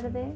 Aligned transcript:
tardes, 0.00 0.34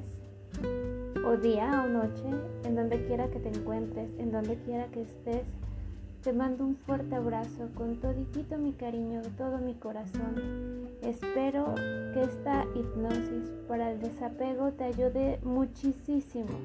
o 1.27 1.37
día 1.39 1.85
o 1.85 1.89
noche, 1.89 2.25
en 2.65 2.77
donde 2.77 3.03
quiera 3.07 3.29
que 3.31 3.39
te 3.39 3.49
encuentres, 3.49 4.11
en 4.19 4.31
donde 4.31 4.57
quiera 4.57 4.87
que 4.89 5.03
estés. 5.03 5.47
Te 6.23 6.33
mando 6.33 6.65
un 6.65 6.77
fuerte 6.77 7.15
abrazo 7.15 7.69
con 7.75 7.97
toditito 7.97 8.59
mi 8.59 8.73
cariño, 8.73 9.23
todo 9.39 9.59
mi 9.59 9.75
corazón. 9.75 10.89
Espero 11.03 11.75
que 12.13 12.23
esta 12.23 12.67
hipnosis 12.75 13.53
para 13.69 13.93
el 13.93 14.01
desapego 14.01 14.73
te 14.73 14.85
ayude 14.85 15.39
muchísimo 15.43 16.59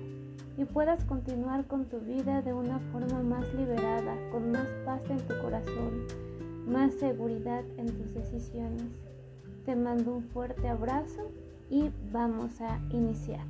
y 0.58 0.66
puedas 0.66 1.04
continuar 1.06 1.68
con 1.68 1.86
tu 1.86 2.00
vida 2.00 2.42
de 2.42 2.54
una 2.54 2.80
forma 2.92 3.22
más 3.22 3.54
liberada, 3.54 4.16
con 4.32 4.52
más 4.52 4.68
paz 4.86 5.04
en 5.10 5.20
tu 5.20 5.38
corazón, 5.42 6.06
más 6.68 6.94
seguridad 6.96 7.64
en 7.78 7.88
tus 7.88 8.14
decisiones. 8.14 8.88
Te 9.66 9.76
mando 9.76 10.16
un 10.16 10.24
fuerte 10.24 10.68
abrazo 10.68 11.30
y 11.70 11.92
vamos 12.12 12.60
a 12.62 12.80
iniciar. 12.90 13.46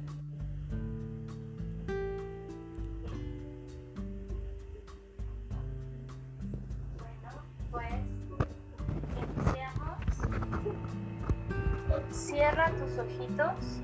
Pues. 7.71 7.85
Cierra 12.11 12.71
tus 12.71 12.97
ojitos, 12.97 13.81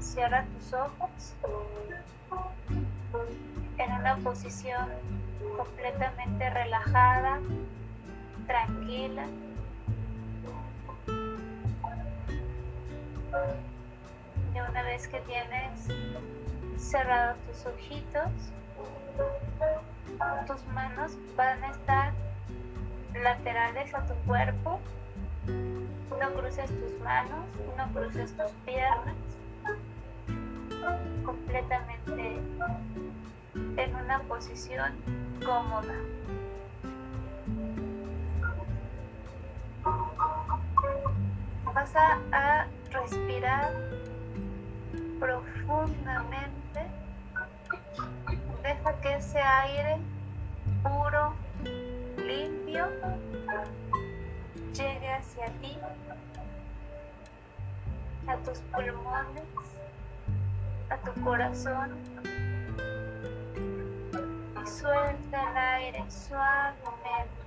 cierra 0.00 0.46
tus 0.46 0.72
ojos 0.72 1.34
en 3.78 3.92
una 3.92 4.16
posición 4.18 4.88
completamente 5.56 6.50
relajada, 6.50 7.40
tranquila. 8.46 9.26
Y 14.54 14.60
una 14.60 14.82
vez 14.82 15.08
que 15.08 15.20
tienes 15.20 15.88
cerrados 16.78 17.38
tus 17.46 17.66
ojitos, 17.66 18.30
tus 20.46 20.64
manos 20.68 21.12
van 21.36 21.62
a 21.64 21.70
estar 21.70 22.12
laterales 23.14 23.94
a 23.94 24.06
tu 24.06 24.14
cuerpo. 24.26 24.80
No 25.46 26.32
cruces 26.34 26.70
tus 26.70 26.98
manos, 27.00 27.44
no 27.76 27.92
cruces 27.92 28.36
tus 28.36 28.50
piernas. 28.64 29.14
Completamente 31.24 32.40
en 33.76 33.94
una 33.94 34.20
posición 34.20 34.92
cómoda. 35.44 35.94
Vas 41.94 42.18
a, 42.32 42.66
respirar 42.90 43.72
profundamente. 45.20 46.80
Deja 48.60 49.00
que 49.00 49.14
ese 49.14 49.38
aire 49.38 49.98
puro, 50.82 51.34
limpio, 52.16 52.88
llegue 54.72 55.12
hacia 55.12 55.46
ti, 55.60 55.78
a 58.26 58.36
tus 58.38 58.58
pulmones, 58.72 59.44
a 60.90 60.96
tu 60.96 61.20
corazón. 61.22 61.94
Y 64.60 64.66
suelta 64.66 65.50
el 65.50 65.56
aire 65.56 66.04
suavemente. 66.10 67.45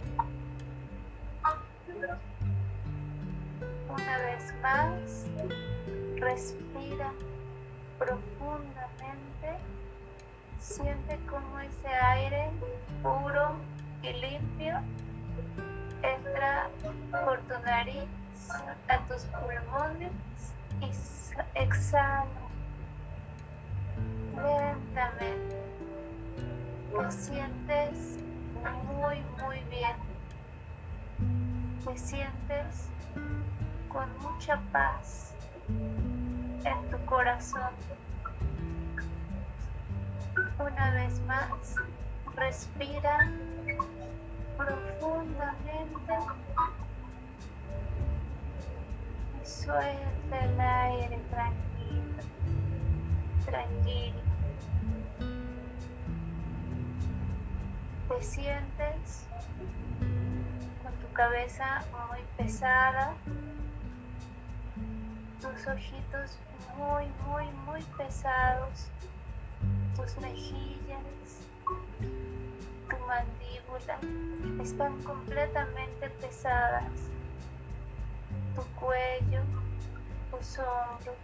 Más, 4.61 5.25
respira 6.15 7.11
profundamente. 7.97 9.57
Siente 10.59 11.17
como 11.29 11.59
ese 11.59 11.87
aire 11.87 12.51
puro 13.01 13.55
y 14.03 14.13
limpio 14.13 14.81
entra 16.03 16.69
por 17.11 17.39
tu 17.41 17.59
nariz 17.65 18.07
a 18.87 18.99
tus 19.07 19.23
pulmones 19.25 20.11
y 20.81 21.59
exhala 21.59 22.25
lentamente. 24.35 25.59
Te 26.91 27.11
sientes 27.11 28.19
muy, 28.87 29.21
muy 29.41 29.59
bien. 29.69 29.95
Te 31.85 31.97
sientes 31.97 32.89
con 33.89 34.07
mucha 34.19 34.59
paz 34.71 35.33
en 35.67 36.89
tu 36.89 37.05
corazón. 37.05 37.73
Una 40.59 40.91
vez 40.93 41.19
más, 41.21 41.75
respira 42.35 43.31
profundamente 44.57 46.13
suelta 49.43 50.39
el 50.43 50.59
aire 50.59 51.19
tranquilo, 51.31 52.23
tranquilo. 53.45 54.19
Te 58.07 58.23
sientes 58.23 59.27
con 60.83 60.93
tu 61.01 61.13
cabeza 61.13 61.83
muy 62.09 62.19
pesada, 62.37 63.13
tus 65.41 65.67
ojitos 65.67 66.37
muy, 66.77 67.05
muy, 67.27 67.45
muy 67.65 67.81
pesados, 67.97 68.87
tus 69.95 70.17
mejillas, 70.17 71.47
tu 72.89 72.97
mandíbula 73.07 73.97
están 74.61 75.01
completamente 75.03 76.09
pesadas, 76.21 76.91
tu 78.55 78.63
cuello, 78.79 79.41
tus 80.31 80.59
hombros, 80.59 81.15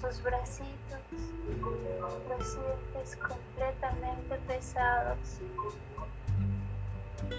tus 0.00 0.22
bracitos 0.22 0.78
los 2.28 2.48
sientes 2.48 3.16
completamente 3.16 4.36
pesados. 4.46 5.40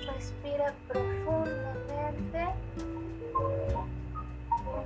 Respira 0.06 0.74
profundamente 0.88 2.48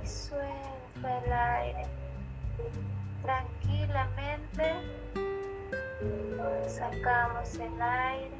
suelta 0.06 1.18
el 1.24 1.32
aire. 1.32 1.86
Tranquilamente 3.22 4.72
sacamos 6.68 7.54
el 7.54 7.80
aire 7.80 8.30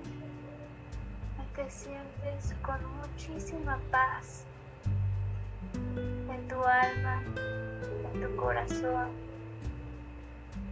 y 1.39 1.57
te 1.57 1.71
sientes 1.71 2.55
con 2.63 2.79
muchísima 2.99 3.79
paz 3.91 4.45
en 5.75 6.49
tu 6.49 6.63
alma, 6.63 7.23
en 8.13 8.21
tu 8.21 8.37
corazón, 8.37 9.11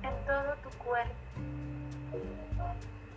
en 0.03 0.27
todo 0.27 0.55
tu 0.63 0.71
cuerpo. 0.79 1.15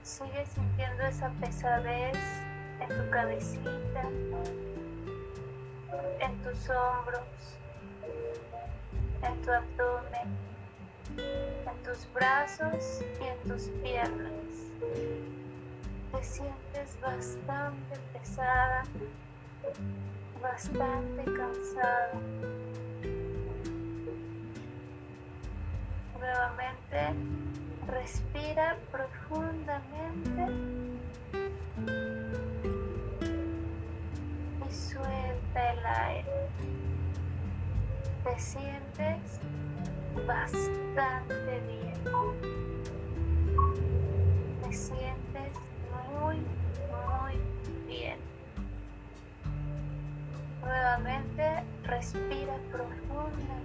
Sigue 0.03 0.45
sintiendo 0.45 1.03
esa 1.03 1.29
pesadez 1.41 2.17
en 2.79 2.87
tu 2.89 3.09
cabecita, 3.09 4.03
en 6.19 6.41
tus 6.43 6.69
hombros, 6.69 7.57
en 9.21 9.41
tu 9.41 9.51
abdomen, 9.51 10.37
en 11.17 11.83
tus 11.83 12.11
brazos 12.13 13.01
y 13.19 13.23
en 13.23 13.37
tus 13.49 13.63
piernas. 13.83 14.35
Te 16.11 16.23
sientes 16.23 16.97
bastante 17.01 17.97
pesada, 18.13 18.83
bastante 20.41 21.23
cansada. 21.23 22.11
Nuevamente, 26.19 27.15
respira 27.87 28.77
profundamente 28.91 30.47
y 34.67 34.73
suelta 34.73 35.73
el 35.73 35.85
aire. 35.85 36.84
Te 38.25 38.39
sientes 38.39 39.39
bastante 40.27 41.61
bien. 41.61 41.93
Te 44.61 44.73
sientes 44.73 45.53
muy, 46.19 46.35
muy 46.91 47.87
bien. 47.87 48.17
Nuevamente 50.61 51.63
respira 51.83 52.57
profundamente 52.71 53.55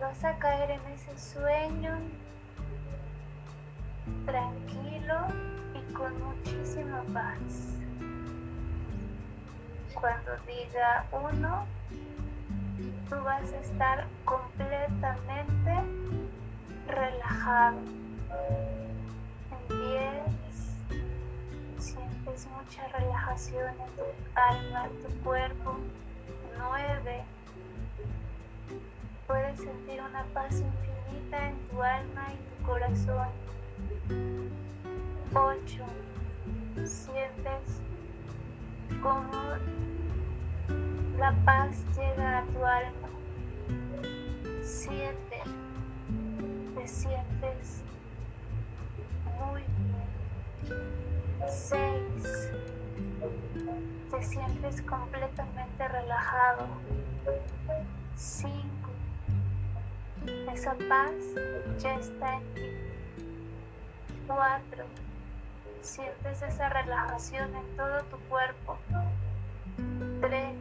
vas 0.00 0.24
a 0.24 0.38
caer 0.38 0.70
en 0.70 0.80
ese 0.92 1.18
sueño 1.18 1.98
tranquilo 4.26 5.26
y 5.74 5.92
con 5.92 6.12
muchísima 6.22 7.02
paz. 7.12 7.78
Cuando 10.00 10.36
diga 10.46 11.04
uno, 11.10 11.66
tú 13.08 13.16
vas 13.24 13.52
a 13.52 13.58
estar 13.58 14.06
completamente 14.24 15.74
relajado. 16.86 17.78
En 19.50 19.58
10 19.68 20.12
sientes 21.78 22.46
mucha 22.46 22.86
relajación 22.96 23.70
en 23.70 23.96
tu 23.96 24.04
alma, 24.34 24.86
en 24.86 25.02
tu 25.02 25.08
cuerpo. 25.24 25.80
9 26.56 27.24
puedes 29.26 29.58
sentir 29.58 30.00
una 30.00 30.22
paz 30.32 30.60
infinita 30.60 31.48
en 31.48 31.58
tu 31.68 31.82
alma 31.82 32.32
y 32.32 32.36
tu 32.36 32.54
corazón. 32.66 33.28
8 35.34 35.84
sientes 36.86 37.82
como 39.02 39.30
la 41.18 41.32
paz 41.44 41.84
llega 41.96 42.38
a 42.38 42.44
tu 42.46 42.64
alma. 42.64 43.08
7 44.62 45.14
te 46.74 46.88
sientes 46.88 47.82
muy 49.38 49.62
bien. 49.62 50.78
6 51.48 52.50
te 54.10 54.22
sientes 54.22 54.82
completamente 54.82 55.88
relajado. 55.88 56.66
5 58.16 58.68
esa 60.52 60.74
paz 60.88 61.14
ya 61.78 61.94
está 61.94 62.36
en 62.36 62.54
ti. 62.54 62.62
4 64.26 65.07
sientes 65.82 66.42
esa 66.42 66.68
relajación 66.68 67.54
en 67.54 67.76
todo 67.76 68.02
tu 68.04 68.18
cuerpo. 68.28 68.78
3 70.20 70.54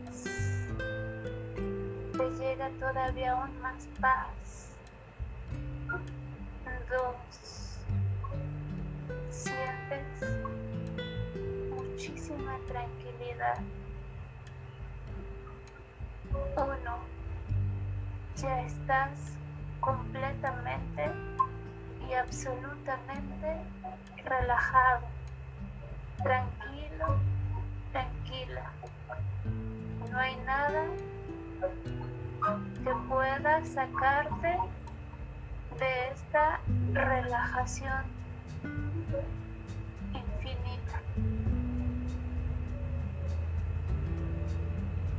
te 2.18 2.30
llega 2.32 2.70
todavía 2.80 3.32
aún 3.34 3.62
más 3.62 3.88
paz. 4.00 4.70
2 6.90 7.16
sientes 9.30 10.24
muchísima 11.70 12.58
tranquilidad. 12.68 13.60
1 16.56 16.98
ya 18.36 18.62
estás 18.62 19.38
completamente 19.80 21.12
y 22.10 22.14
absolutamente 22.14 23.58
relajado, 24.24 25.08
tranquilo, 26.24 27.20
tranquila. 27.92 28.72
No 30.12 30.18
hay 30.18 30.36
nada 30.46 30.86
que 32.84 32.92
pueda 33.10 33.66
sacarte 33.66 34.58
de 35.80 36.10
esta 36.14 36.60
relajación 36.94 38.04
infinita. 40.14 41.02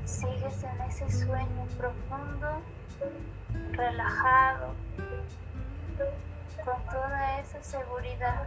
Sigues 0.05 0.65
en 0.65 0.81
ese 0.83 1.11
sueño 1.11 1.67
profundo, 1.77 2.63
relajado, 3.73 4.75
con 6.65 6.83
toda 6.87 7.41
esa 7.41 7.63
seguridad. 7.63 8.47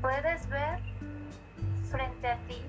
Puedes 0.00 0.48
ver 0.48 0.78
frente 1.90 2.28
a 2.28 2.36
ti 2.46 2.62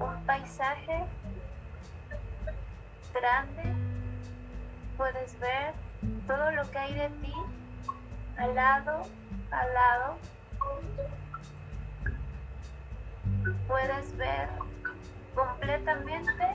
un 0.00 0.24
paisaje 0.26 1.04
grande. 3.14 3.62
Puedes 4.96 5.38
ver 5.38 5.74
todo 6.26 6.50
lo 6.52 6.70
que 6.70 6.78
hay 6.78 6.94
de 6.94 7.08
ti 7.08 7.32
al 8.36 8.54
lado, 8.54 9.02
al 9.50 9.74
lado. 9.74 10.18
Puedes 13.68 14.16
ver 14.16 14.48
completamente 15.34 16.51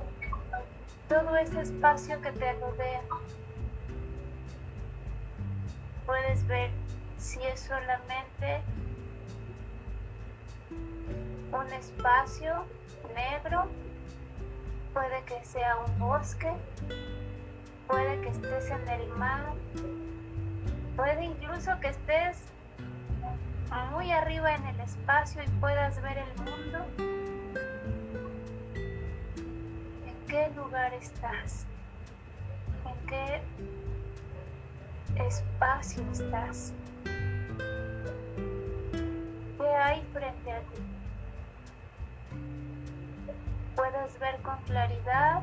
todo 1.23 1.35
ese 1.35 1.61
espacio 1.61 2.21
que 2.21 2.31
te 2.33 2.53
rodea. 2.53 3.01
Puedes 6.05 6.45
ver 6.45 6.69
si 7.17 7.41
es 7.41 7.59
solamente 7.61 8.61
un 11.51 11.73
espacio 11.73 12.65
negro, 13.15 13.67
puede 14.93 15.23
que 15.23 15.43
sea 15.43 15.77
un 15.77 15.99
bosque, 15.99 16.53
puede 17.87 18.21
que 18.21 18.29
estés 18.29 18.69
en 18.69 18.87
el 18.87 19.07
mar, 19.09 19.53
puede 20.95 21.25
incluso 21.25 21.71
que 21.79 21.87
estés 21.87 22.37
muy 23.91 24.11
arriba 24.11 24.53
en 24.53 24.65
el 24.67 24.79
espacio 24.81 25.41
y 25.41 25.47
puedas 25.59 25.99
ver 26.03 26.19
el 26.19 26.35
mundo 26.43 27.16
qué 30.37 30.51
lugar 30.55 30.93
estás? 30.93 31.65
¿En 32.85 33.07
qué 33.07 33.41
espacio 35.15 36.03
estás? 36.11 36.73
¿Qué 39.57 39.67
hay 39.67 40.03
frente 40.13 40.51
a 40.51 40.59
ti? 40.59 40.83
¿Puedes 43.75 44.19
ver 44.19 44.37
con 44.43 44.57
claridad 44.65 45.41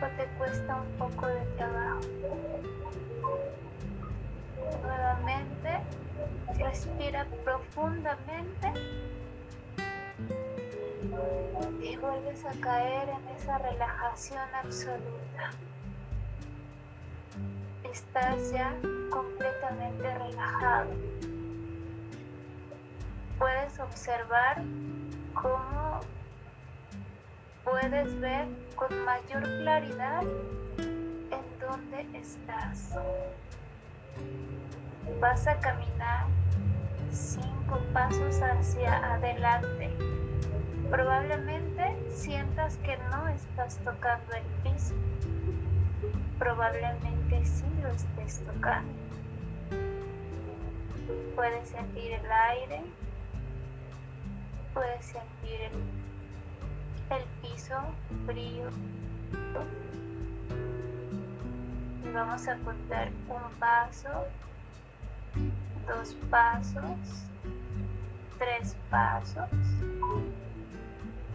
o 0.00 0.06
te 0.16 0.26
cuesta 0.38 0.76
un 0.76 0.92
poco 0.98 1.26
de 1.26 1.44
trabajo? 1.56 2.02
Nuevamente, 4.82 5.80
respira 6.56 7.26
profundamente 7.44 8.72
y 11.82 11.96
vuelves 11.96 12.44
a 12.44 12.52
caer 12.60 13.08
en 13.08 13.36
esa 13.36 13.58
relajación 13.58 14.42
absoluta. 14.54 15.50
Estás 17.84 18.52
ya 18.52 18.74
completamente 19.10 20.18
relajado. 20.18 20.90
Puedes 23.38 23.78
observar 23.80 24.62
cómo 25.34 26.00
puedes 27.64 28.20
ver 28.20 28.46
con 28.76 29.04
mayor 29.04 29.42
claridad 29.42 30.22
en 30.78 31.58
dónde 31.60 32.06
estás. 32.18 32.90
Vas 35.20 35.46
a 35.46 35.58
caminar 35.58 36.26
cinco 37.10 37.80
pasos 37.92 38.40
hacia 38.40 39.14
adelante 39.14 39.90
Probablemente 40.92 41.96
sientas 42.10 42.76
que 42.84 42.98
no 43.10 43.26
estás 43.28 43.78
tocando 43.78 44.30
el 44.34 44.44
piso. 44.62 44.94
Probablemente 46.38 47.46
sí 47.46 47.64
lo 47.80 47.88
estés 47.88 48.44
tocando. 48.44 48.92
Puedes 51.34 51.70
sentir 51.70 52.12
el 52.12 52.30
aire, 52.30 52.82
puedes 54.74 55.06
sentir 55.06 55.62
el, 55.62 57.16
el 57.16 57.24
piso 57.40 57.80
frío. 58.26 58.68
Y 62.04 62.12
vamos 62.12 62.46
a 62.46 62.58
contar 62.58 63.08
un 63.30 63.58
paso, 63.58 64.26
dos 65.88 66.14
pasos, 66.30 67.24
tres 68.38 68.76
pasos 68.90 69.48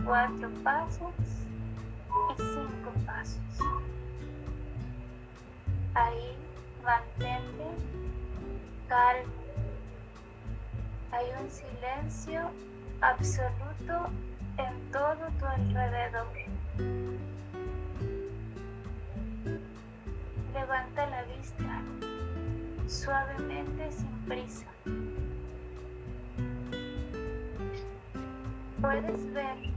cuatro 0.05 0.49
pasos 0.63 1.13
y 1.19 2.41
cinco 2.41 2.91
pasos. 3.05 3.41
Ahí 5.93 6.37
mantente 6.83 7.65
calmo. 8.87 9.33
Hay 11.11 11.25
un 11.41 11.49
silencio 11.49 12.51
absoluto 13.01 14.09
en 14.57 14.91
todo 14.91 15.27
tu 15.39 15.45
alrededor. 15.45 16.27
Levanta 20.53 21.09
la 21.09 21.23
vista 21.23 21.81
suavemente 22.87 23.91
sin 23.91 24.11
prisa. 24.25 24.65
Puedes 28.81 29.33
ver 29.33 29.76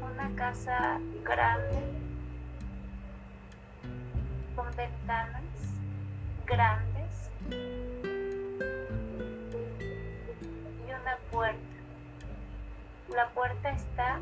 una 0.00 0.34
casa 0.36 0.98
grande, 1.24 1.82
con 4.54 4.66
ventanas 4.76 5.42
grandes, 6.46 7.30
una 10.86 11.16
puerta. 11.30 11.58
La 13.08 13.28
puerta 13.30 13.70
está 13.70 14.20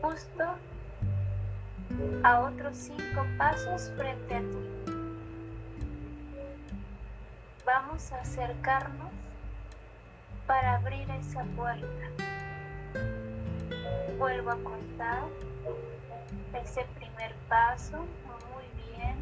justo 0.00 0.44
a 2.22 2.40
otros 2.40 2.76
cinco 2.76 3.26
pasos 3.36 3.90
frente 3.96 4.36
a 4.36 4.40
ti. 4.40 4.70
Vamos 7.66 8.12
a 8.12 8.20
acercarnos 8.20 9.12
para 10.46 10.76
abrir 10.76 11.08
esa 11.10 11.44
puerta. 11.56 12.29
Vuelvo 14.20 14.50
a 14.50 14.56
contar 14.56 15.22
ese 16.52 16.84
primer 16.96 17.34
paso, 17.48 18.04
muy 18.52 18.92
bien. 18.92 19.16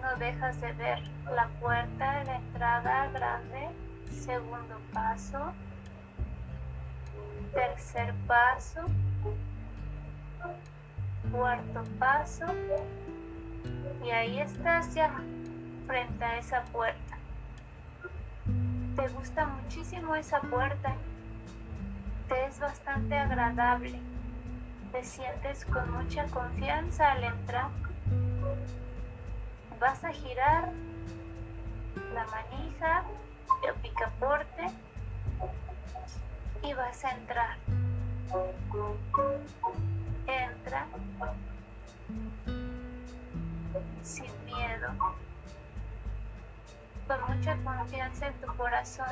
No 0.00 0.16
dejas 0.16 0.60
de 0.60 0.72
ver 0.74 1.02
la 1.34 1.48
puerta 1.58 2.22
la 2.22 2.36
entrada 2.36 3.08
grande. 3.08 3.70
Segundo 4.12 4.80
paso. 4.92 5.52
Tercer 7.52 8.14
paso. 8.28 8.82
Cuarto 11.32 11.82
paso. 11.98 12.46
Y 14.04 14.10
ahí 14.10 14.38
estás 14.38 14.94
ya 14.94 15.10
frente 15.88 16.24
a 16.24 16.38
esa 16.38 16.62
puerta. 16.66 17.18
Te 18.94 19.08
gusta 19.08 19.46
muchísimo 19.46 20.14
esa 20.14 20.40
puerta. 20.42 20.94
Te 22.28 22.46
es 22.46 22.58
bastante 22.58 23.14
agradable. 23.16 24.00
Te 24.92 25.04
sientes 25.04 25.64
con 25.66 25.90
mucha 25.92 26.26
confianza 26.26 27.12
al 27.12 27.24
entrar. 27.24 27.70
Vas 29.80 30.02
a 30.04 30.12
girar 30.12 30.70
la 32.14 32.26
manija, 32.26 33.04
el 33.68 33.74
picaporte 33.80 34.66
y 36.62 36.72
vas 36.74 37.04
a 37.04 37.10
entrar. 37.10 37.56
Entra 40.26 40.86
sin 44.02 44.44
miedo, 44.44 44.88
con 47.06 47.36
mucha 47.36 47.56
confianza 47.56 48.28
en 48.28 48.34
tu 48.40 48.46
corazón, 48.56 49.06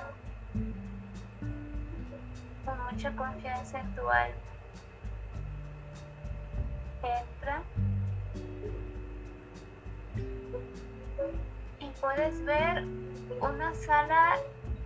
con 2.64 2.78
mucha 2.84 3.14
confianza 3.16 3.80
en 3.80 3.94
tu 3.94 4.08
alma. 4.08 4.34
Entra. 7.02 7.62
Y 11.80 11.90
puedes 12.00 12.44
ver 12.44 12.84
una 13.40 13.74
sala 13.74 14.36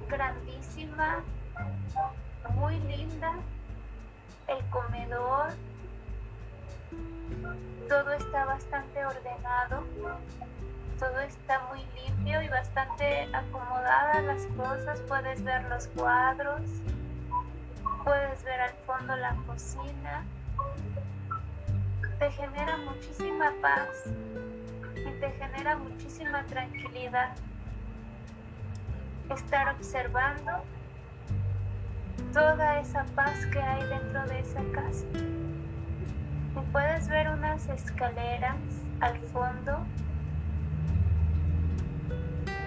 grandísima, 0.09 1.23
muy 2.55 2.79
linda, 2.81 3.33
el 4.49 4.65
comedor, 4.71 5.53
todo 7.89 8.13
está 8.13 8.45
bastante 8.47 9.05
ordenado, 9.05 9.85
todo 10.99 11.21
está 11.21 11.61
muy 11.69 11.85
limpio 11.95 12.43
y 12.43 12.49
bastante 12.49 13.29
acomodadas 13.33 14.25
las 14.25 14.47
cosas, 14.57 15.01
puedes 15.03 15.43
ver 15.45 15.63
los 15.65 15.87
cuadros, 15.89 16.63
puedes 18.09 18.43
ver 18.43 18.59
al 18.59 18.73
fondo 18.87 19.15
la 19.17 19.37
cocina, 19.47 20.25
te 22.19 22.31
genera 22.31 22.79
muchísima 22.79 23.53
paz 23.61 24.07
y 24.97 25.11
te 25.21 25.31
genera 25.33 25.77
muchísima 25.77 26.43
tranquilidad 26.47 27.35
estar 29.29 29.75
observando 29.75 30.53
toda 32.33 32.81
esa 32.81 33.05
paz 33.15 33.45
que 33.53 33.61
hay 33.61 33.87
dentro 33.87 34.25
de 34.25 34.39
esa 34.41 34.63
casa. 34.73 35.05
Y 35.15 36.61
puedes 36.73 37.09
ver 37.09 37.29
unas 37.29 37.69
escaleras 37.69 38.57
al 39.01 39.19
fondo 39.19 39.81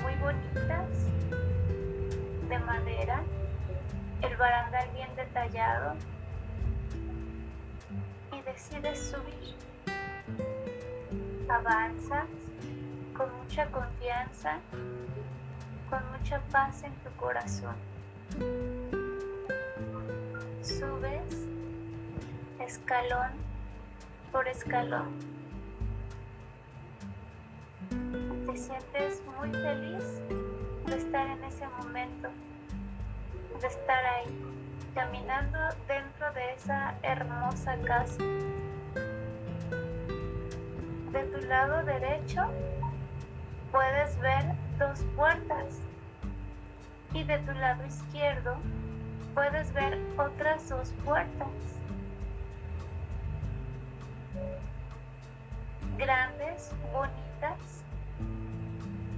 muy 0.03 0.13
bonitas 0.17 0.87
de 2.47 2.59
madera, 2.59 3.23
el 4.21 4.37
barandal 4.37 4.89
bien 4.93 5.09
detallado 5.15 5.95
y 8.31 8.41
decides 8.41 9.11
subir. 9.11 9.55
Avanzas 11.49 12.27
con 13.17 13.29
mucha 13.37 13.65
confianza, 13.71 14.59
con 15.89 16.01
mucha 16.11 16.39
paz 16.51 16.83
en 16.83 16.93
tu 16.95 17.11
corazón. 17.17 17.75
Subes 20.61 21.47
escalón 22.59 23.31
por 24.31 24.47
escalón. 24.47 25.09
Te 28.45 28.57
sientes 28.57 29.21
muy 29.37 29.51
feliz 29.51 30.21
de 30.85 30.95
estar 30.95 31.27
en 31.27 31.43
ese 31.43 31.67
momento, 31.79 32.29
de 33.61 33.67
estar 33.67 34.03
ahí, 34.05 34.25
caminando 34.95 35.59
dentro 35.87 36.33
de 36.33 36.53
esa 36.53 36.95
hermosa 37.03 37.77
casa. 37.85 38.23
De 41.11 41.23
tu 41.31 41.45
lado 41.47 41.83
derecho 41.83 42.41
puedes 43.71 44.17
ver 44.19 44.45
dos 44.79 45.05
puertas 45.15 45.79
y 47.13 47.23
de 47.23 47.37
tu 47.39 47.51
lado 47.51 47.85
izquierdo 47.85 48.55
puedes 49.35 49.71
ver 49.73 49.99
otras 50.17 50.67
dos 50.67 50.91
puertas. 51.05 51.47
Grandes, 55.99 56.71
bonitas 56.91 57.83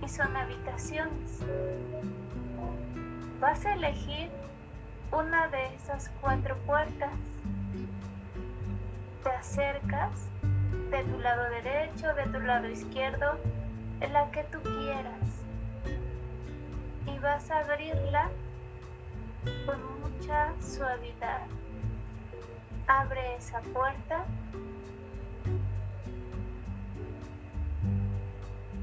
y 0.01 0.09
son 0.09 0.35
habitaciones. 0.35 1.39
Vas 3.43 3.65
a 3.65 3.73
elegir 3.73 4.29
una 5.11 5.49
de 5.49 5.75
esas 5.75 6.09
cuatro 6.21 6.55
puertas. 6.59 7.11
Te 9.21 9.29
acercas 9.31 10.29
de 10.89 11.03
tu 11.03 11.19
lado 11.19 11.49
derecho, 11.49 12.13
de 12.13 12.23
tu 12.27 12.39
lado 12.39 12.69
izquierdo, 12.69 13.37
en 13.99 14.13
la 14.13 14.31
que 14.31 14.45
tú 14.45 14.61
quieras. 14.61 15.43
Y 17.05 17.19
vas 17.19 17.51
a 17.51 17.59
abrirla 17.59 18.29
con 19.65 19.99
mucha 19.99 20.53
suavidad. 20.61 21.41
Abre 22.87 23.35
esa 23.35 23.59
puerta 23.59 24.23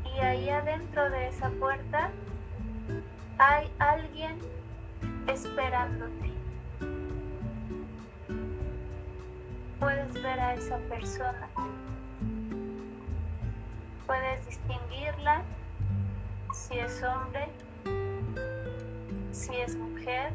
y 0.05 0.21
ahí 0.21 0.51
adentro 0.51 1.09
de 1.09 1.29
esa 1.29 1.49
puerta 1.49 2.11
hay 3.41 3.73
alguien 3.79 4.39
esperándote. 5.27 6.31
Puedes 9.79 10.13
ver 10.13 10.39
a 10.39 10.55
esa 10.55 10.77
persona. 10.91 11.49
Puedes 14.07 14.45
distinguirla 14.45 15.43
si 16.53 16.81
es 16.81 17.03
hombre, 17.03 17.49
si 19.33 19.57
es 19.57 19.75
mujer. 19.75 20.35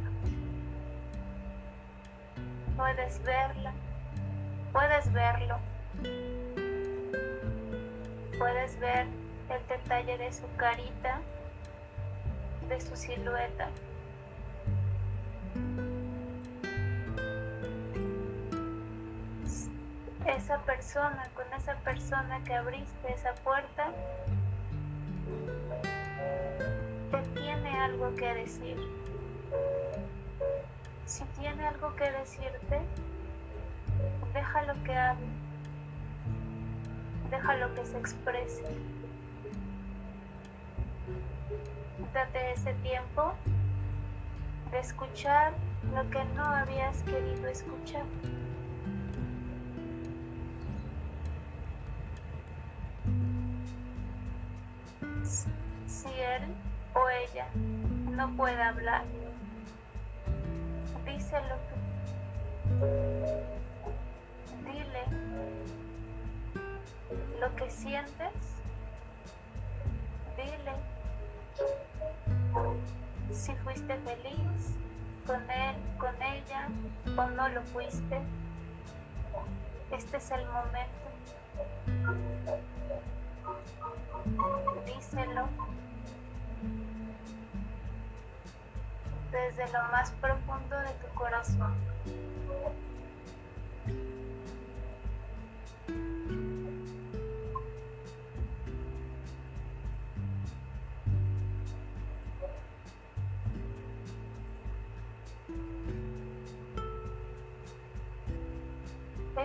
Puedes 2.75 3.21
verla, 3.24 3.71
puedes 4.74 5.13
verlo. 5.13 5.59
Puedes 8.39 8.79
ver 8.79 9.05
el 9.50 9.67
detalle 9.67 10.17
de 10.17 10.33
su 10.33 10.43
carita, 10.57 11.21
de 12.67 12.81
su 12.81 12.95
silueta. 12.95 13.69
Esa 20.25 20.57
persona, 20.63 21.29
con 21.36 21.45
esa 21.53 21.75
persona 21.75 22.43
que 22.43 22.53
abriste 22.53 23.13
esa 23.13 23.34
puerta, 23.36 23.91
te 27.12 27.22
tiene 27.39 27.79
algo 27.79 28.15
que 28.15 28.34
decir. 28.34 28.77
Si 31.05 31.24
tiene 31.39 31.67
algo 31.67 31.95
que 31.95 32.12
decirte, 32.12 32.81
déjalo 34.34 34.74
que 34.84 34.95
hable, 34.95 35.25
déjalo 37.29 37.74
que 37.75 37.86
se 37.86 37.98
exprese. 37.98 38.94
Date 42.15 42.53
ese 42.53 42.74
tiempo 42.75 43.34
de 44.72 44.79
escuchar 44.79 45.51
lo 45.93 46.10
que 46.10 46.24
no 46.34 46.45
habías 46.45 47.03
querido 47.03 47.45
escuchar. 47.50 48.05
Si 55.88 56.07
él 56.07 56.55
o 56.93 57.10
ella 57.10 57.48
no 57.53 58.34
puede 58.38 58.63
hablar, 58.63 59.03
díselo 61.05 61.55
Dile 64.63 65.03
lo 67.41 67.55
que 67.57 67.69
sientes. 67.69 68.14
O 77.17 77.25
no 77.27 77.50
lo 77.50 77.62
fuiste. 77.63 78.22
Este 79.91 80.17
es 80.17 80.31
el 80.31 80.45
momento. 80.48 81.05
Díselo. 84.86 85.48
desde 89.36 89.72
lo 89.74 89.84
más 89.91 90.12
profundo 90.22 90.79
de 90.79 90.91
tu 91.05 91.13
corazón. 91.13 91.75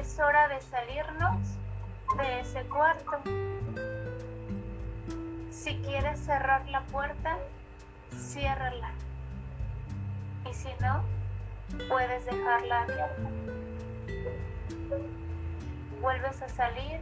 Es 0.00 0.19
hora 0.19 0.49
de 0.49 0.59
salirnos 0.62 1.47
de 2.16 2.40
ese 2.40 2.62
cuarto. 2.69 3.21
Si 5.50 5.76
quieres 5.83 6.19
cerrar 6.21 6.66
la 6.71 6.80
puerta, 6.85 7.37
ciérrala 8.11 8.92
y 10.50 10.54
si 10.54 10.71
no, 10.80 11.04
puedes 11.90 12.25
dejarla 12.25 12.80
abierta. 12.80 13.28
Vuelves 16.00 16.40
a 16.40 16.49
salir 16.49 17.00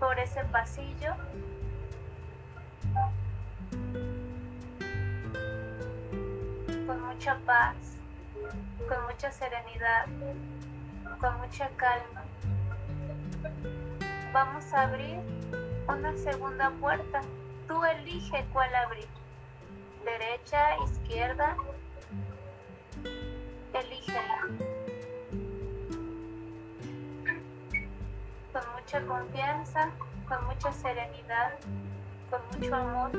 por 0.00 0.18
ese 0.18 0.42
pasillo 0.46 1.14
con 6.88 7.02
mucha 7.02 7.38
paz, 7.46 7.76
con 8.88 9.04
mucha 9.04 9.30
serenidad, 9.30 10.06
con 11.20 11.38
mucha 11.38 11.68
calma. 11.76 12.31
Vamos 14.32 14.72
a 14.72 14.84
abrir 14.84 15.18
una 15.86 16.16
segunda 16.16 16.70
puerta. 16.80 17.20
Tú 17.68 17.84
elige 17.84 18.42
cuál 18.50 18.74
abrir. 18.74 19.06
Derecha, 20.06 20.76
izquierda, 20.86 21.54
elígela. 23.74 24.40
Con 28.52 28.62
mucha 28.74 29.06
confianza, 29.06 29.90
con 30.26 30.46
mucha 30.46 30.72
serenidad, 30.72 31.52
con 32.30 32.40
mucho 32.58 32.74
amor, 32.74 33.10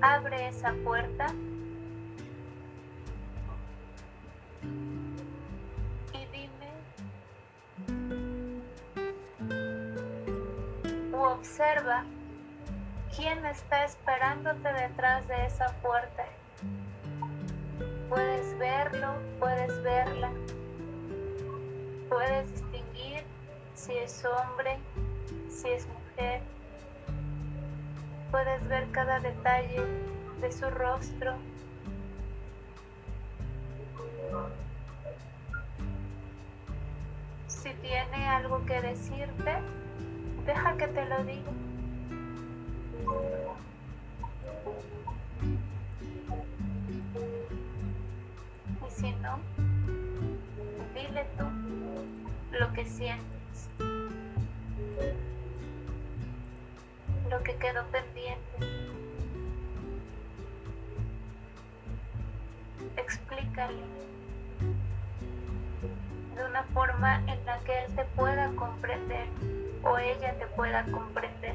abre 0.00 0.48
esa 0.48 0.72
puerta 0.84 1.26
observa 11.58 12.04
quién 13.16 13.44
está 13.44 13.84
esperándote 13.84 14.72
detrás 14.72 15.26
de 15.26 15.46
esa 15.46 15.66
puerta. 15.82 16.24
Puedes 18.08 18.56
verlo, 18.58 19.14
puedes 19.40 19.82
verla. 19.82 20.30
Puedes 22.08 22.48
distinguir 22.52 23.24
si 23.74 23.92
es 23.92 24.24
hombre, 24.24 24.78
si 25.50 25.68
es 25.70 25.88
mujer. 25.88 26.42
Puedes 28.30 28.68
ver 28.68 28.88
cada 28.92 29.18
detalle 29.18 29.82
de 30.40 30.52
su 30.52 30.70
rostro. 30.70 31.34
Si 37.48 37.74
tiene 37.74 38.28
algo 38.28 38.64
que 38.64 38.80
decirte, 38.80 39.56
deja 40.48 40.76
que 40.78 40.88
te 40.88 41.04
lo 41.04 41.24
diga. 41.24 41.52
si 48.88 49.12
no, 49.22 49.38
dile 50.94 51.24
tú 51.36 51.44
lo 52.58 52.72
que 52.72 52.84
sientes, 52.86 53.68
lo 57.30 57.42
que 57.44 57.54
quedó 57.56 57.84
pendiente. 57.92 58.58
Explícale 62.96 63.82
de 66.34 66.44
una 66.44 66.62
forma 66.74 67.18
en 67.30 67.44
la 67.44 67.60
que 67.60 67.84
él 67.84 67.94
te 67.94 68.04
pueda 68.16 68.48
comprender 68.56 69.28
o 69.82 69.98
ella 69.98 70.34
te 70.38 70.46
pueda 70.48 70.84
comprender. 70.84 71.54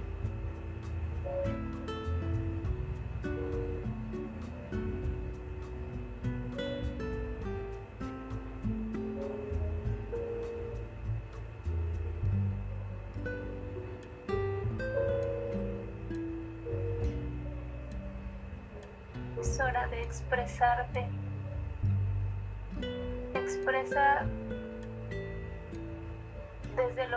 hora 19.63 19.87
de 19.87 20.01
expresarte. 20.01 21.22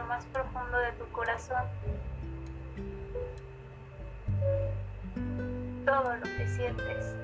Más 0.07 0.25
profundo 0.27 0.79
de 0.79 0.93
tu 0.93 1.05
corazón 1.13 1.65
todo 5.87 6.17
lo 6.17 6.23
que 6.23 6.49
sientes. 6.49 7.15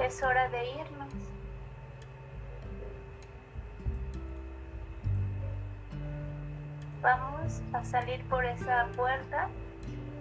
Es 0.00 0.22
hora 0.22 0.48
de 0.50 0.70
irnos. 0.70 1.12
Vamos 7.02 7.60
a 7.72 7.84
salir 7.84 8.22
por 8.28 8.44
esa 8.44 8.86
puerta. 8.96 9.48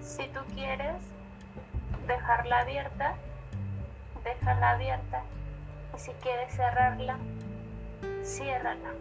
Si 0.02 0.28
tú 0.30 0.40
quieres 0.56 1.04
dejarla 2.12 2.60
abierta, 2.60 3.16
déjala 4.24 4.72
abierta. 4.72 5.24
Y 5.96 6.00
si 6.00 6.12
quieres 6.14 6.54
cerrarla, 6.54 7.18
ciérrala. 8.24 8.92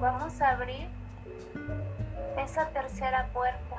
Vamos 0.00 0.40
a 0.40 0.50
abrir 0.50 0.88
esa 2.36 2.68
tercera 2.68 3.26
puerta. 3.32 3.76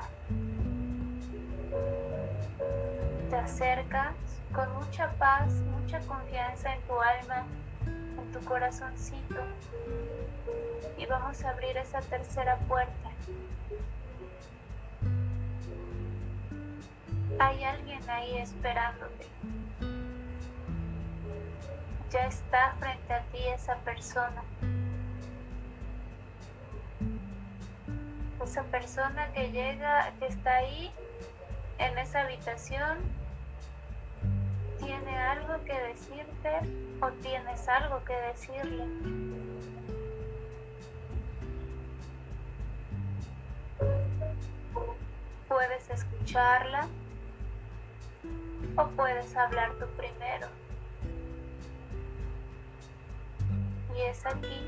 Te 3.30 3.36
acercas 3.36 4.14
con 4.52 4.72
mucha 4.74 5.10
paz, 5.12 5.52
mucha 5.80 6.00
confianza 6.00 6.74
en 6.74 6.80
tu 6.82 7.00
alma 7.00 7.46
tu 8.32 8.40
corazoncito 8.44 9.42
y 10.96 11.06
vamos 11.06 11.42
a 11.44 11.50
abrir 11.50 11.76
esa 11.76 12.00
tercera 12.00 12.56
puerta. 12.68 13.10
Hay 17.40 17.64
alguien 17.64 18.10
ahí 18.10 18.36
esperándote. 18.36 19.26
Ya 22.10 22.26
está 22.26 22.74
frente 22.78 23.14
a 23.14 23.22
ti 23.32 23.38
esa 23.54 23.76
persona. 23.76 24.42
Esa 28.44 28.62
persona 28.64 29.32
que 29.32 29.50
llega, 29.52 30.12
que 30.18 30.26
está 30.26 30.56
ahí 30.56 30.92
en 31.78 31.96
esa 31.96 32.20
habitación 32.20 32.98
tiene 34.78 35.16
algo 35.16 35.64
que 35.64 35.80
decirte 35.80 36.60
o 37.00 37.10
tienes 37.22 37.66
algo 37.68 38.04
que 38.04 38.16
decirle. 38.16 38.84
Puedes 45.48 45.88
escucharla 45.88 46.86
o 48.76 48.86
puedes 48.88 49.36
hablar 49.36 49.72
tú 49.78 49.86
primero. 49.96 50.48
Y 53.96 54.00
es 54.02 54.24
aquí 54.26 54.66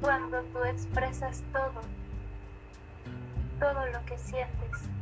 cuando 0.00 0.42
tú 0.52 0.62
expresas 0.64 1.42
todo, 1.52 1.80
todo 3.58 3.86
lo 3.86 4.04
que 4.04 4.18
sientes. 4.18 4.93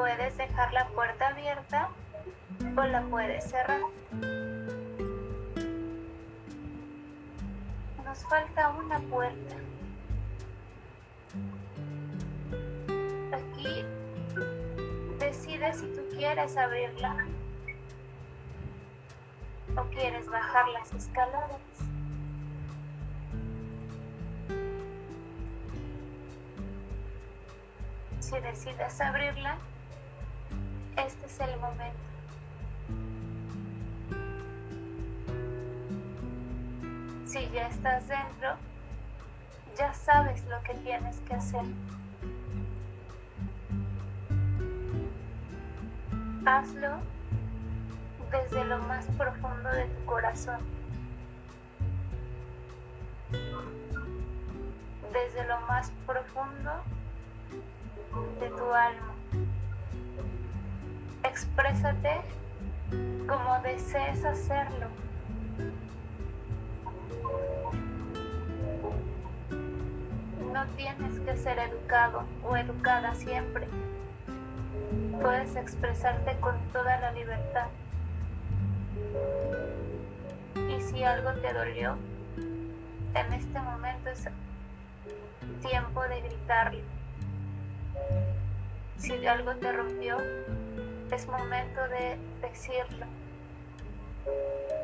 Puedes 0.00 0.34
dejar 0.38 0.72
la 0.72 0.88
puerta 0.88 1.28
abierta 1.28 1.90
o 2.74 2.84
la 2.84 3.02
puedes 3.02 3.44
cerrar. 3.50 3.82
Nos 8.02 8.24
falta 8.24 8.70
una 8.70 8.98
puerta. 8.98 9.56
Aquí 13.30 13.84
decides 15.18 15.80
si 15.80 15.86
tú 15.88 16.00
quieres 16.16 16.56
abrirla 16.56 17.26
o 19.76 19.82
quieres 19.90 20.26
bajar 20.30 20.66
las 20.68 20.94
escaleras. 20.94 21.60
si 28.18 28.38
decides 28.38 29.00
abrirla, 29.00 29.58
este 31.10 31.26
es 31.26 31.40
el 31.40 31.58
momento. 31.60 31.98
Si 37.26 37.48
ya 37.50 37.66
estás 37.66 38.06
dentro, 38.06 38.56
ya 39.76 39.92
sabes 39.92 40.44
lo 40.46 40.62
que 40.62 40.74
tienes 40.74 41.18
que 41.20 41.34
hacer. 41.34 41.64
Hazlo 46.46 46.98
desde 48.30 48.64
lo 48.64 48.78
más 48.78 49.06
profundo 49.18 49.68
de 49.68 49.86
tu 49.86 50.04
corazón. 50.06 50.60
Desde 55.12 55.46
lo 55.46 55.60
más 55.62 55.90
profundo 56.06 56.70
de 58.40 58.48
tu 58.50 58.72
alma. 58.72 59.09
Exprésate 61.40 62.20
como 63.26 63.58
desees 63.62 64.22
hacerlo. 64.26 64.88
No 70.52 70.66
tienes 70.76 71.18
que 71.20 71.36
ser 71.38 71.58
educado 71.58 72.24
o 72.44 72.58
educada 72.58 73.14
siempre. 73.14 73.66
Puedes 75.22 75.56
expresarte 75.56 76.36
con 76.40 76.58
toda 76.74 77.00
la 77.00 77.12
libertad. 77.12 77.68
Y 80.68 80.78
si 80.82 81.02
algo 81.04 81.32
te 81.40 81.54
dolió, 81.54 81.96
en 83.14 83.32
este 83.32 83.60
momento 83.60 84.10
es 84.10 84.28
tiempo 85.62 86.02
de 86.02 86.20
gritarle. 86.20 86.84
Si 88.98 89.26
algo 89.26 89.54
te 89.54 89.72
rompió, 89.72 90.18
es 91.12 91.26
momento 91.26 91.80
de 91.88 92.18
decirlo. 92.40 93.06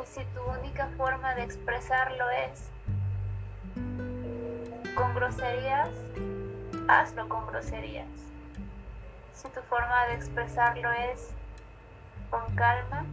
Y 0.02 0.06
si 0.06 0.24
tu 0.26 0.42
única 0.42 0.88
forma 0.96 1.34
de 1.34 1.42
expresarlo 1.42 2.28
es 2.30 2.70
con 4.94 5.14
groserías, 5.14 5.90
hazlo 6.88 7.28
con 7.28 7.46
groserías. 7.46 8.08
Si 9.34 9.48
tu 9.50 9.60
forma 9.62 10.06
de 10.06 10.14
expresarlo 10.14 10.90
es 10.90 11.30
con 12.30 12.54
calma, 12.56 13.04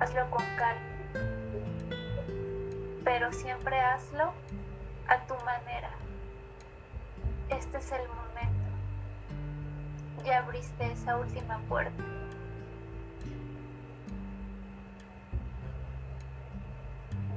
hazlo 0.00 0.30
con 0.30 0.44
calma. 0.56 0.80
Pero 3.04 3.32
siempre 3.32 3.80
hazlo 3.80 4.32
a 5.08 5.18
tu 5.26 5.34
manera. 5.44 5.90
Este 7.48 7.78
es 7.78 7.92
el 7.92 8.06
momento 8.08 8.60
ya 10.24 10.38
abriste 10.38 10.92
esa 10.92 11.16
última 11.16 11.58
puerta. 11.68 12.04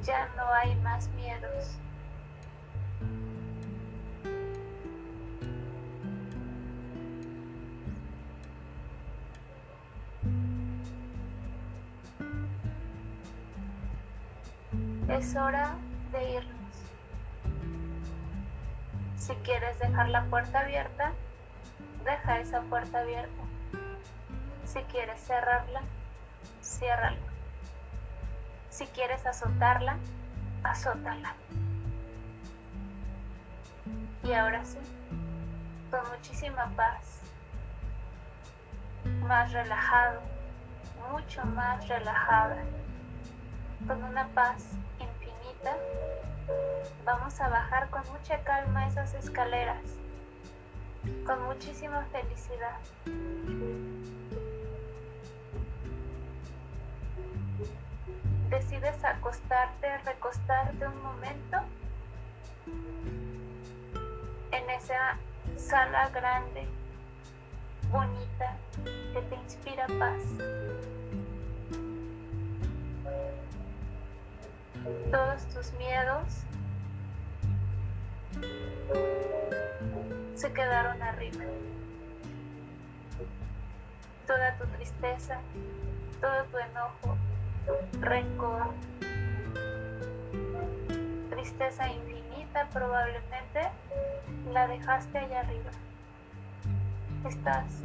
Ya 0.05 0.27
no 0.35 0.45
hay 0.53 0.75
más 0.81 1.07
miedos. 1.09 1.77
Es 15.07 15.35
hora 15.37 15.75
de 16.11 16.31
irnos. 16.31 16.53
Si 19.15 19.33
quieres 19.35 19.79
dejar 19.79 20.09
la 20.09 20.25
puerta 20.25 20.59
abierta, 20.59 21.13
deja 22.03 22.39
esa 22.39 22.61
puerta 22.63 22.99
abierta. 22.99 23.43
Si 24.65 24.79
quieres 24.91 25.21
cerrarla, 25.21 25.81
ciérrala. 26.61 27.22
Si 28.73 28.87
quieres 28.87 29.23
azotarla, 29.23 29.97
azótala. 30.63 31.35
Y 34.23 34.33
ahora 34.33 34.65
sí, 34.65 34.79
con 35.91 35.99
muchísima 36.09 36.71
paz, 36.75 37.19
más 39.27 39.51
relajado, 39.51 40.21
mucho 41.11 41.45
más 41.45 41.87
relajada, 41.87 42.63
con 43.85 44.03
una 44.03 44.27
paz 44.29 44.71
infinita, 44.99 45.77
vamos 47.05 47.39
a 47.41 47.49
bajar 47.49 47.91
con 47.91 48.01
mucha 48.11 48.43
calma 48.43 48.87
esas 48.87 49.13
escaleras 49.13 49.83
con 51.27 51.43
muchísima 51.43 52.03
felicidad. 52.11 52.79
Decides 58.53 59.03
acostarte, 59.03 59.97
recostarte 60.05 60.85
un 60.85 61.01
momento 61.01 61.57
en 64.51 64.69
esa 64.69 65.17
sala 65.57 66.07
grande, 66.09 66.67
bonita, 67.89 68.55
que 69.11 69.21
te 69.23 69.35
inspira 69.37 69.87
paz. 69.97 70.21
Todos 75.09 75.45
tus 75.47 75.71
miedos 75.79 76.43
se 80.35 80.53
quedaron 80.53 81.01
arriba. 81.01 81.43
Toda 84.27 84.55
tu 84.59 84.67
tristeza, 84.67 85.39
todo 86.21 86.43
tu 86.51 86.57
enojo, 86.59 87.17
rencor, 87.99 88.73
tristeza 91.29 91.87
infinita 91.87 92.67
probablemente, 92.71 93.61
la 94.51 94.67
dejaste 94.67 95.17
allá 95.17 95.41
arriba. 95.41 95.71
Estás 97.27 97.81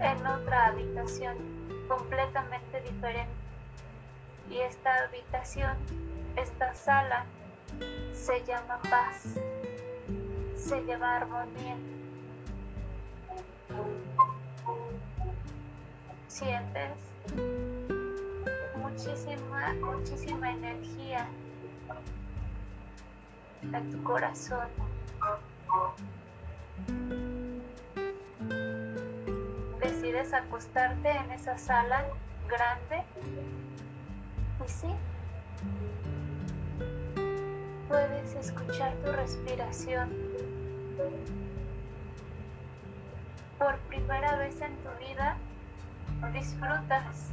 en 0.00 0.26
otra 0.26 0.66
habitación 0.66 1.36
completamente 1.88 2.80
diferente. 2.82 3.32
Y 4.50 4.58
esta 4.58 5.04
habitación, 5.04 5.76
esta 6.36 6.74
sala, 6.74 7.26
se 8.12 8.42
llama 8.44 8.80
paz 8.90 9.38
se 10.68 10.84
llama 10.84 11.16
armonía. 11.16 11.76
Sientes 16.26 16.92
muchísima, 18.98 19.74
muchísima 19.74 20.50
energía 20.50 21.28
a 23.72 23.80
tu 23.92 24.02
corazón. 24.02 24.66
Decides 29.80 30.34
acostarte 30.34 31.10
en 31.10 31.30
esa 31.30 31.56
sala 31.56 32.06
grande 32.48 33.04
y 34.64 34.68
sí, 34.68 34.88
puedes 37.86 38.34
escuchar 38.34 38.94
tu 39.04 39.12
respiración. 39.12 40.08
Por 43.58 43.76
primera 43.88 44.36
vez 44.38 44.60
en 44.60 44.76
tu 44.78 44.88
vida 45.06 45.36
disfrutas 46.32 47.30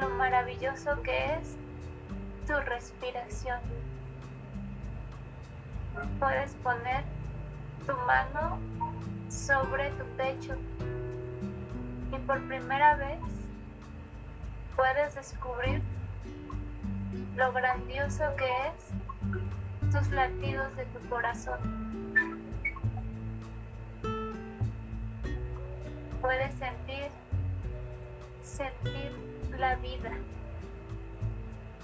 lo 0.00 0.08
maravilloso 0.10 1.00
que 1.02 1.34
es 1.34 1.56
tu 2.46 2.54
respiración. 2.68 3.60
Puedes 6.18 6.54
poner 6.56 7.04
tu 7.86 7.92
mano 8.06 8.58
sobre 9.28 9.90
tu 9.90 10.04
pecho 10.16 10.56
y 12.12 12.18
por 12.26 12.40
primera 12.48 12.96
vez 12.96 13.20
puedes 14.76 15.14
descubrir 15.14 15.82
lo 17.36 17.52
grandioso 17.52 18.24
que 18.36 18.48
es 18.68 19.92
tus 19.92 20.08
latidos 20.10 20.74
de 20.76 20.84
tu 20.86 21.08
corazón. 21.08 21.58
Puedes 26.20 26.54
sentir, 26.54 27.08
sentir 28.42 29.31
la 29.62 29.76
vida, 29.76 30.10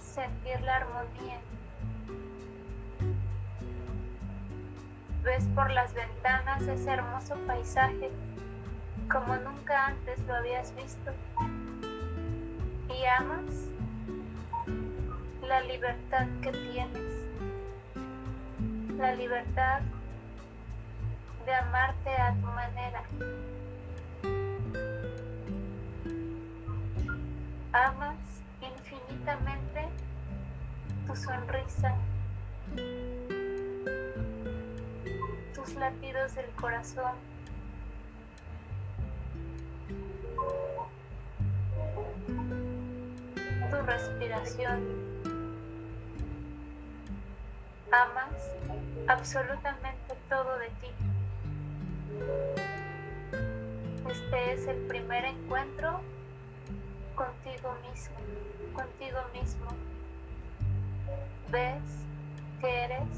sentir 0.00 0.60
la 0.62 0.78
armonía. 0.78 1.38
Ves 5.22 5.44
por 5.54 5.70
las 5.70 5.94
ventanas 5.94 6.62
ese 6.62 6.90
hermoso 6.90 7.36
paisaje 7.46 8.10
como 9.08 9.36
nunca 9.36 9.86
antes 9.86 10.18
lo 10.26 10.34
habías 10.34 10.74
visto 10.74 11.12
y 12.88 13.04
amas 13.04 13.68
la 15.46 15.60
libertad 15.60 16.26
que 16.42 16.50
tienes, 16.50 17.12
la 18.96 19.14
libertad 19.14 19.82
de 21.46 21.54
amarte 21.54 22.10
a 22.10 22.34
tu 22.34 22.46
manera. 22.48 23.04
Amas 27.78 28.18
infinitamente 28.60 29.88
tu 31.06 31.14
sonrisa, 31.14 31.94
tus 35.54 35.74
latidos 35.76 36.34
del 36.34 36.50
corazón. 36.60 37.12
tu 43.70 43.76
respiración. 43.86 44.82
Amas 47.92 48.42
absolutamente 49.06 50.16
todo 50.28 50.58
de 50.58 50.68
ti. 50.80 50.88
Este 54.10 54.52
es 54.52 54.66
el 54.66 54.78
primer 54.88 55.26
encuentro 55.26 56.00
contigo 57.18 57.74
mismo, 57.90 58.16
contigo 58.72 59.18
mismo. 59.35 59.66
Ves 61.48 62.07
que 62.61 62.85
eres 62.85 63.09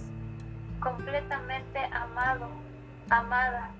completamente 0.80 1.78
amado, 1.92 2.48
amada. 3.10 3.70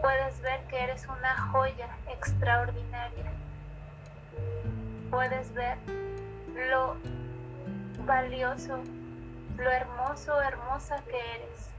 Puedes 0.00 0.40
ver 0.42 0.64
que 0.68 0.80
eres 0.80 1.08
una 1.08 1.36
joya 1.48 1.88
extraordinaria. 2.08 3.32
Puedes 5.10 5.52
ver 5.54 5.76
lo 6.70 6.96
valioso, 8.06 8.78
lo 9.56 9.70
hermoso, 9.70 10.40
hermosa 10.40 11.02
que 11.10 11.18
eres. 11.34 11.70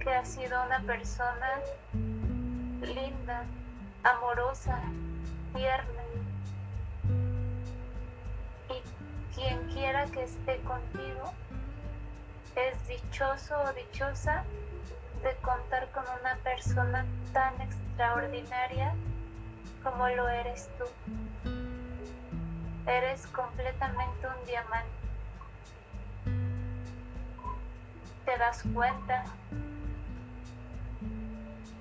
Que 0.00 0.10
has 0.10 0.28
sido 0.28 0.62
una 0.66 0.80
persona 0.80 1.48
linda, 2.82 3.44
amorosa, 4.04 4.78
tierna. 5.54 6.02
Y 8.68 9.34
quien 9.34 9.58
quiera 9.72 10.06
que 10.06 10.24
esté 10.24 10.60
contigo 10.60 11.32
es 12.54 12.86
dichoso 12.86 13.58
o 13.60 13.72
dichosa 13.72 14.44
de 15.22 15.34
contar 15.36 15.90
con 15.92 16.04
una 16.20 16.36
persona 16.44 17.04
tan 17.32 17.58
extraordinaria 17.60 18.94
como 19.82 20.08
lo 20.10 20.28
eres 20.28 20.68
tú. 20.78 20.84
Eres 22.86 23.26
completamente 23.28 24.26
un 24.26 24.46
diamante. 24.46 24.90
Te 28.26 28.38
das 28.38 28.62
cuenta 28.74 29.24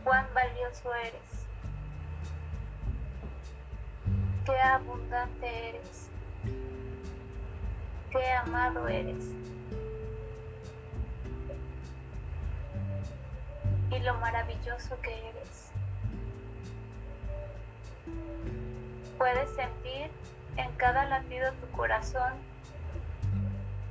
cuán 0.03 0.25
valioso 0.33 0.93
eres. 0.95 1.42
Qué 4.45 4.59
abundante 4.59 5.69
eres. 5.69 6.09
Qué 8.11 8.29
amado 8.33 8.89
eres. 8.89 9.29
Y 13.89 13.99
lo 13.99 14.15
maravilloso 14.15 14.99
que 15.01 15.29
eres. 15.29 15.71
Puedes 19.17 19.49
sentir 19.51 20.11
en 20.57 20.69
cada 20.73 21.05
latido 21.05 21.53
tu 21.53 21.67
corazón, 21.77 22.33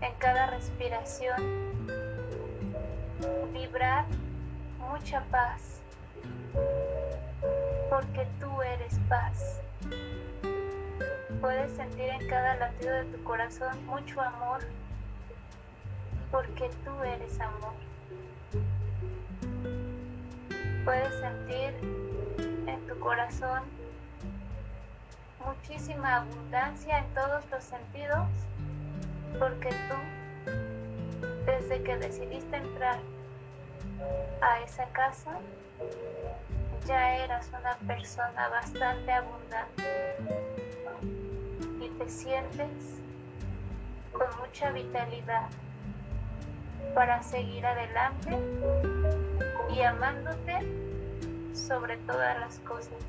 en 0.03 0.13
cada 0.17 0.49
respiración, 0.49 1.41
vibrar 3.55 4.05
mucha 4.79 5.23
paz, 5.31 5.81
porque 7.89 8.27
tú 8.39 8.61
eres 8.61 8.99
paz 9.09 9.63
puedes 11.43 11.73
sentir 11.73 12.09
en 12.09 12.29
cada 12.29 12.55
latido 12.55 12.95
de 12.95 13.05
tu 13.07 13.25
corazón 13.25 13.85
mucho 13.87 14.21
amor, 14.21 14.61
porque 16.31 16.71
tú 16.85 17.03
eres 17.03 17.39
amor. 17.41 17.75
Puedes 20.85 21.13
sentir 21.17 21.75
en 22.69 22.87
tu 22.87 22.99
corazón 23.01 23.63
muchísima 25.45 26.19
abundancia 26.19 26.99
en 26.99 27.07
todos 27.13 27.45
los 27.51 27.65
sentidos, 27.65 28.29
porque 29.41 29.71
tú, 29.89 30.53
desde 31.45 31.83
que 31.83 31.97
decidiste 31.97 32.57
entrar 32.57 33.01
a 34.41 34.61
esa 34.61 34.85
casa, 34.93 35.33
ya 36.87 37.17
eras 37.17 37.49
una 37.49 37.75
persona 37.79 38.49
bastante 38.49 39.11
abundante 39.11 40.52
te 41.99 42.09
sientes 42.09 43.01
con 44.13 44.27
mucha 44.41 44.71
vitalidad 44.73 45.49
para 46.95 47.23
seguir 47.23 47.65
adelante 47.65 48.39
y 49.75 49.83
amándote 49.83 50.59
sobre 51.55 51.97
todas 51.99 52.39
las 52.41 52.59
cosas. 52.61 53.03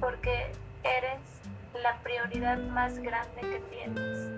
Porque 0.00 0.52
eres 0.82 1.20
la 1.82 1.98
prioridad 2.02 2.58
más 2.58 2.98
grande 2.98 3.40
que 3.40 3.62
tienes. 3.70 4.30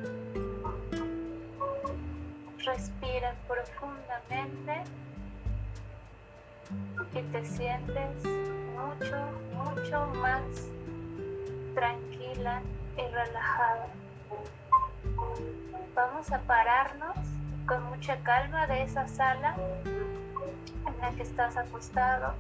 Respira 2.65 3.35
profundamente 3.47 4.83
y 7.15 7.23
te 7.23 7.45
sientes 7.45 8.25
mucho, 8.75 9.17
mucho 9.55 10.07
más 10.17 10.43
tranquila 11.77 12.63
y 12.97 13.03
relajada. 13.03 13.87
Vamos 15.95 16.33
a 16.33 16.41
pararnos 16.41 17.17
con 17.67 17.83
mucha 17.85 18.17
calma 18.23 18.67
de 18.67 18.83
esa 18.83 19.07
sala 19.07 19.55
en 19.85 20.99
la 21.01 21.11
que 21.11 21.23
estás 21.23 21.55
acostado. 21.59 22.35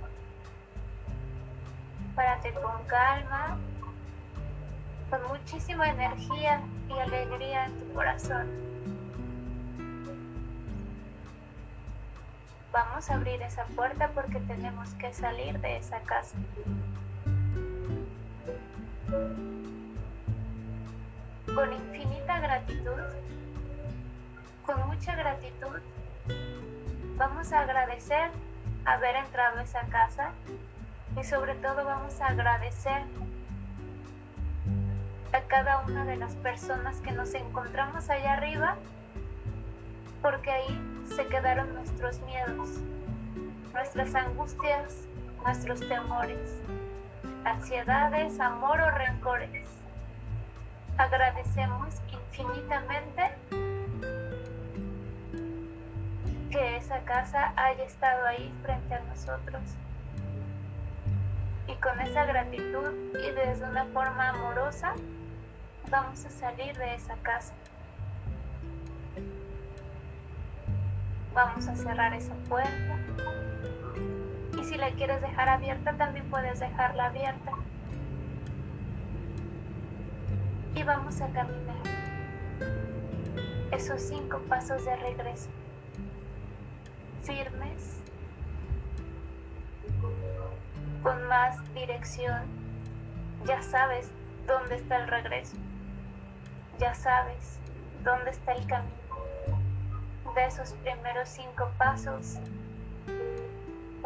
Párate 2.14 2.54
con 2.54 2.82
calma, 2.86 3.58
con 5.10 5.28
muchísima 5.28 5.90
energía 5.90 6.62
y 6.88 6.98
alegría 6.98 7.66
en 7.66 7.78
tu 7.78 7.92
corazón. 7.92 8.48
Vamos 12.72 13.10
a 13.10 13.14
abrir 13.14 13.42
esa 13.42 13.64
puerta 13.64 14.08
porque 14.14 14.40
tenemos 14.40 14.94
que 14.94 15.12
salir 15.12 15.60
de 15.60 15.76
esa 15.76 16.00
casa. 16.00 16.36
Con 21.54 21.72
infinita 21.72 22.40
gratitud, 22.40 23.02
con 24.64 24.86
mucha 24.88 25.14
gratitud, 25.14 25.80
vamos 27.16 27.52
a 27.52 27.60
agradecer 27.60 28.30
haber 28.84 29.16
entrado 29.16 29.58
a 29.58 29.62
esa 29.62 29.82
casa 29.82 30.32
y 31.18 31.24
sobre 31.24 31.54
todo 31.56 31.84
vamos 31.84 32.20
a 32.20 32.26
agradecer 32.28 33.02
a 35.32 35.40
cada 35.42 35.80
una 35.80 36.04
de 36.04 36.16
las 36.16 36.34
personas 36.36 37.00
que 37.00 37.12
nos 37.12 37.34
encontramos 37.34 38.10
allá 38.10 38.34
arriba 38.34 38.76
porque 40.20 40.50
ahí 40.50 41.04
se 41.14 41.26
quedaron 41.26 41.72
nuestros 41.74 42.20
miedos, 42.22 42.68
nuestras 43.72 44.14
angustias, 44.14 45.06
nuestros 45.44 45.80
temores, 45.80 46.56
ansiedades, 47.46 48.40
amor 48.40 48.80
o 48.80 48.90
rencores. 48.90 49.68
Agradecemos 50.98 51.94
infinitamente 52.08 53.30
que 56.50 56.76
esa 56.76 57.00
casa 57.00 57.52
haya 57.56 57.84
estado 57.84 58.26
ahí 58.26 58.52
frente 58.62 58.94
a 58.94 59.00
nosotros. 59.00 59.62
Y 61.68 61.74
con 61.76 62.00
esa 62.00 62.24
gratitud 62.24 62.92
y 63.14 63.30
desde 63.32 63.64
una 63.64 63.84
forma 63.86 64.30
amorosa, 64.30 64.94
vamos 65.90 66.24
a 66.24 66.30
salir 66.30 66.76
de 66.76 66.94
esa 66.94 67.14
casa. 67.18 67.54
Vamos 71.32 71.68
a 71.68 71.76
cerrar 71.76 72.12
esa 72.14 72.34
puerta. 72.48 73.45
Si 74.76 74.82
la 74.82 74.90
quieres 74.90 75.22
dejar 75.22 75.48
abierta, 75.48 75.94
también 75.94 76.28
puedes 76.28 76.60
dejarla 76.60 77.06
abierta. 77.06 77.50
Y 80.74 80.82
vamos 80.82 81.18
a 81.22 81.28
caminar 81.28 81.76
esos 83.70 84.02
cinco 84.02 84.38
pasos 84.50 84.84
de 84.84 84.94
regreso. 84.96 85.48
Firmes, 87.22 88.02
con 91.02 91.26
más 91.26 91.56
dirección. 91.72 92.42
Ya 93.46 93.62
sabes 93.62 94.10
dónde 94.46 94.74
está 94.74 94.98
el 94.98 95.08
regreso. 95.08 95.56
Ya 96.78 96.92
sabes 96.92 97.60
dónde 98.04 98.28
está 98.28 98.52
el 98.52 98.66
camino. 98.66 98.92
De 100.34 100.44
esos 100.44 100.74
primeros 100.82 101.30
cinco 101.30 101.70
pasos, 101.78 102.38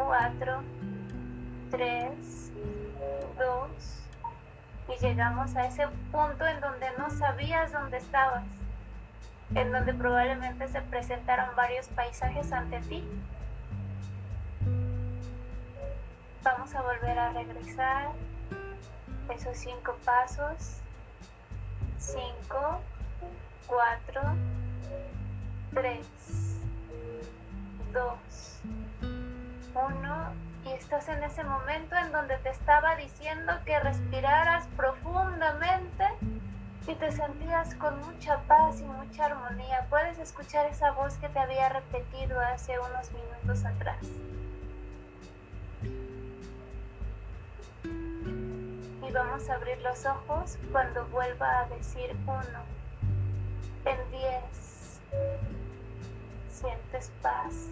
cuatro, 0.05 0.61
tres, 1.69 2.51
dos, 3.37 4.03
y 4.87 4.99
llegamos 5.01 5.55
a 5.55 5.67
ese 5.67 5.87
punto 6.11 6.45
en 6.45 6.59
donde 6.59 6.87
no 6.97 7.09
sabías 7.09 7.71
dónde 7.71 7.97
estabas, 7.97 8.43
en 9.55 9.71
donde 9.71 9.93
probablemente 9.93 10.67
se 10.67 10.81
presentaron 10.81 11.55
varios 11.55 11.87
paisajes 11.89 12.51
ante 12.51 12.79
ti. 12.81 13.03
Vamos 16.43 16.73
a 16.73 16.81
volver 16.81 17.19
a 17.19 17.31
regresar 17.33 18.09
esos 19.29 19.57
cinco 19.57 19.95
pasos. 20.03 20.77
Cinco, 21.99 22.81
cuatro, 23.67 24.21
tres, 25.71 26.07
dos, 27.93 28.59
uno. 29.75 30.33
Y 30.65 30.69
estás 30.73 31.09
en 31.09 31.23
ese 31.23 31.43
momento 31.43 31.95
en 31.95 32.11
donde 32.11 32.37
te 32.37 32.49
estaba 32.49 32.95
diciendo 32.95 33.51
que 33.65 33.79
respiraras 33.79 34.67
profundamente 34.77 36.05
y 36.87 36.95
te 36.95 37.11
sentías 37.11 37.75
con 37.75 37.99
mucha 38.01 38.37
paz 38.47 38.79
y 38.79 38.83
mucha 38.83 39.25
armonía. 39.25 39.87
Puedes 39.89 40.19
escuchar 40.19 40.65
esa 40.67 40.91
voz 40.91 41.15
que 41.17 41.29
te 41.29 41.39
había 41.39 41.69
repetido 41.69 42.39
hace 42.39 42.77
unos 42.79 43.11
minutos 43.11 43.65
atrás. 43.65 44.05
Y 47.83 49.11
vamos 49.13 49.49
a 49.49 49.55
abrir 49.55 49.81
los 49.81 50.05
ojos 50.05 50.57
cuando 50.71 51.05
vuelva 51.07 51.61
a 51.61 51.69
decir 51.69 52.15
uno. 52.25 52.61
En 53.85 54.11
diez. 54.11 54.99
Sientes 56.49 57.11
paz. 57.21 57.67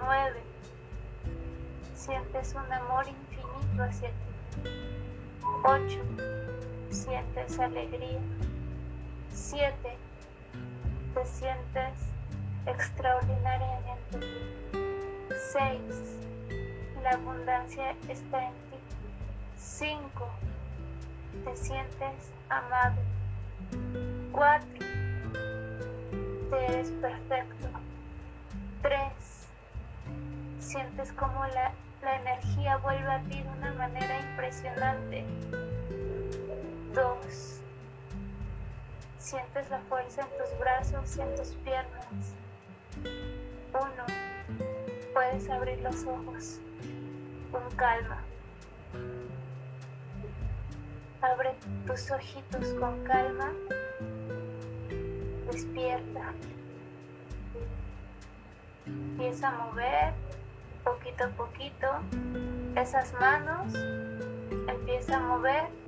Nueve. 0.00 0.51
Sientes 2.02 2.52
un 2.56 2.72
amor 2.72 3.06
infinito 3.06 3.84
hacia 3.84 4.08
ti. 4.08 4.14
Ocho. 5.62 6.00
Sientes 6.90 7.60
alegría. 7.60 8.18
Siete. 9.32 9.96
Te 11.14 11.24
sientes 11.24 11.94
extraordinariamente. 12.66 14.18
Seis. 15.52 16.18
La 17.04 17.10
abundancia 17.10 17.94
está 18.08 18.48
en 18.48 18.54
ti. 18.54 18.78
5. 19.56 20.28
Te 21.44 21.56
sientes 21.56 22.32
amado. 22.48 23.00
4. 24.32 24.66
Te 26.50 26.66
eres 26.66 26.90
perfecto. 27.00 27.68
3. 28.82 29.00
Sientes 30.58 31.12
como 31.12 31.46
la, 31.46 31.72
la 32.02 32.16
energía 32.16 32.76
vuelve 32.78 33.10
a 33.10 33.20
ti 33.22 33.42
de 33.42 33.48
una 33.48 33.72
manera 33.72 34.20
impresionante. 34.20 35.24
2. 36.94 37.60
Sientes 39.18 39.70
la 39.70 39.78
fuerza 39.80 40.22
en 40.22 40.28
tus 40.38 40.58
brazos 40.58 41.16
y 41.16 41.20
en 41.20 41.34
tus 41.36 41.48
piernas. 41.64 42.34
1. 43.72 43.84
Puedes 45.14 45.48
abrir 45.48 45.80
los 45.80 46.04
ojos 46.04 46.60
con 47.50 47.70
calma. 47.76 48.22
Abre 51.20 51.54
tus 51.86 52.10
ojitos 52.10 52.74
con 52.80 53.04
calma. 53.04 53.52
Despierta. 55.50 56.34
Empieza 58.86 59.48
a 59.48 59.66
mover 59.66 60.14
poquito 60.84 61.24
a 61.24 61.28
poquito 61.28 61.86
esas 62.76 63.12
manos. 63.14 63.74
Empieza 64.68 65.16
a 65.16 65.20
mover 65.20 65.81